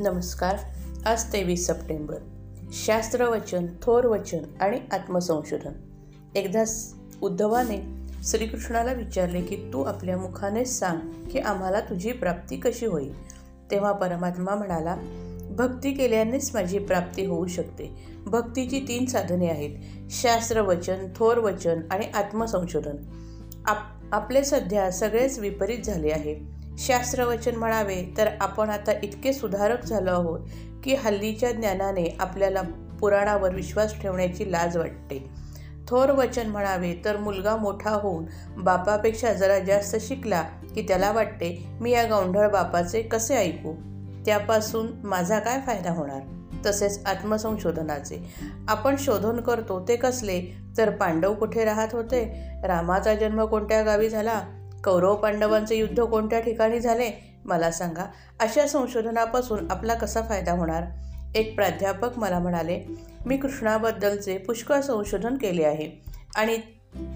[0.00, 0.56] नमस्कार.
[1.06, 2.16] आज तेवीस सप्टेंबर.
[2.72, 5.72] शास्त्रवचन थोर वचन आणि आत्मसंशोधन.
[6.34, 6.64] एकदा
[7.22, 13.30] उद्धवाने श्रीकृष्णाला विचारले की तू आपल्या मुखाने सांग की आम्हाला तुझी प्राप्ती कशी होईल?
[13.70, 14.96] तेव्हा परमात्मा म्हणाला
[15.50, 18.06] भक्ती केल्यानेच माझी प्राप्ती होऊ शकते.
[18.26, 19.78] भक्तीची तीन साधने आहेत
[20.10, 22.96] शास्त्रवचन थोर वचन आणि आत्मसंशोधन.
[23.66, 23.78] आप
[24.12, 26.60] आपले सध्या सगळेच विपरीत झाले आहे.
[26.78, 30.40] शास्त्रवचन म्हणावे तर आपण आता इतके सुधारक झालो आहोत
[30.84, 32.62] की हल्लीच्या ज्ञानाने आपल्याला
[33.00, 35.30] पुराणावर विश्वास ठेवण्याची लाज वाटते.
[35.88, 38.24] थोर वचन म्हणावे तर मुलगा मोठा होऊन
[38.56, 40.42] बापापेक्षा जरा जास्त शिकला
[40.74, 43.72] की त्याला वाटते मी या गावंढळ बापाचे कसे ऐकू?
[44.26, 46.20] त्यापासून माझा काय फायदा होणार?
[46.66, 48.34] तसेच आत्मसंशोधनाचे.
[48.68, 50.56] आपण शोधन करतो ते कसले?
[50.78, 52.50] तर पांडव कुठे राहत होते?
[52.64, 54.40] रामाचा जन्म कोणत्या गावी झाला?
[54.84, 57.38] कौरव पांडवांचे युद्ध कोणत्या ठिकाणी झाले?
[57.44, 58.06] मला सांगा.
[58.40, 60.82] अशा संशोधनापासून आपला कसा फायदा होणार?
[61.34, 62.84] एक प्राध्यापक मला म्हणाले
[63.26, 65.90] मी कृष्णाबद्दलचे पुष्कळ संशोधन केले आहे.
[66.36, 66.58] आणि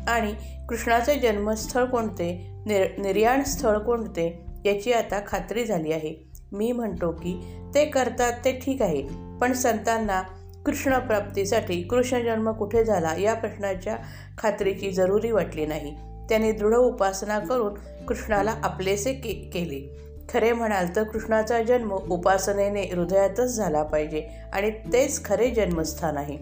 [0.08, 0.34] आणि
[0.68, 2.50] कृष्णाचे जन्मस्थळ कोणते?
[2.66, 4.46] निर निर्याण स्थळ कोणते?
[4.64, 6.30] याची आता खात्री झाली आहे.
[6.52, 9.02] मी म्हणतो की ते करतात ते ठीक आहे.
[9.40, 10.22] पण संतांना
[10.66, 13.96] कृष्णप्राप्तीसाठी कृष्णजन्म कुठे झाला या प्रश्नाच्या
[14.38, 16.13] खात्रीची जरुरी वाटली नाही.
[16.28, 17.74] त्यांनी दृढ उपासना करून
[18.08, 20.04] कृष्णाला आपलेसे के केले.
[20.32, 26.38] खरे म्हणाल तर कृष्णाचा जन्म उपासनेने हृदयातच झाला पाहिजे आणि तेच खरे जन्मस्थान आहे.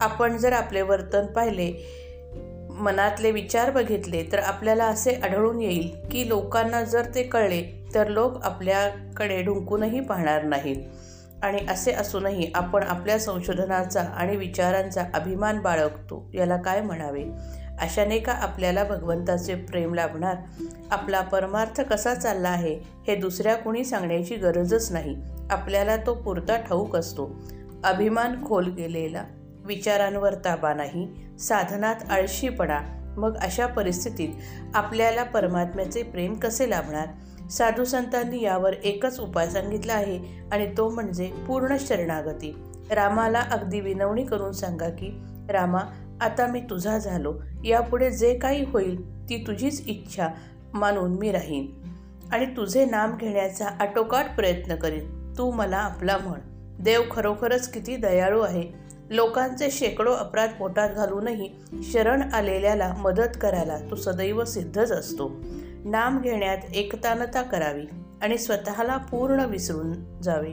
[0.00, 1.72] आपण जर आपले वर्तन पाहिले
[2.70, 8.44] मनातले विचार बघितले तर आपल्याला असे आढळून येईल की लोकांना जर ते कळले तर लोक
[8.44, 10.76] आपल्याकडे ढुंकूनही पाहणार नाहीत.
[11.42, 16.30] आणि असे असूनही आपण आपल्या संशोधनाचा आणि विचारांचा अभिमान बाळगतो.
[16.34, 17.24] याला काय म्हणावे?
[17.82, 20.36] अशाने का आपल्याला भगवंताचे प्रेम लाभणार?
[20.90, 25.16] आपला परमार्थ कसा चालला आहे हे दुसऱ्या कुणी सांगण्याची गरजच नाही.
[25.50, 27.30] आपल्याला तो पुरता ठाऊक असतो.
[27.84, 29.24] अभिमान खोल गेलेला.
[29.64, 31.08] विचारांवर ताबा नाही.
[31.38, 32.80] साधनात आळशीपणा
[33.16, 34.28] मग अशा परिस्थितीत
[34.74, 37.06] आपल्याला परमात्म्याचे प्रेम कसे लाभणार?
[37.50, 42.58] साधू संतांनी यावर एकच उपाय सांगितला आहे आणि तो म्हणजे पूर्ण शरणागती.
[42.90, 45.80] रामाला अगदी विनवणी करून सांगा की रामा
[46.22, 47.34] आता मी तुझा झालो.
[47.64, 50.28] यापुढे जे काही होईल ती तुझीच इच्छा
[50.74, 51.66] मानून मी राहीन.
[52.32, 55.34] आणि तुझे नाम घेण्याचा आटोकाट प्रयत्न करीन.
[55.38, 56.38] तू मला आपला म्हण.
[56.82, 58.64] देव खरोखरच किती दयाळू आहे.
[59.10, 61.50] लोकांचे शेकडो अपराध पोटात घालूनही
[61.82, 65.30] शरण आलेल्याला मदत करायला तू सदैव सिद्धच असतो.
[65.84, 67.84] नाम घेण्यात एकतानता करावी
[68.22, 70.52] आणि स्वतःला पूर्ण विसरून जावे.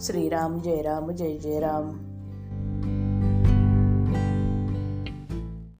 [0.00, 2.15] श्रीराम जय राम जय जय राम.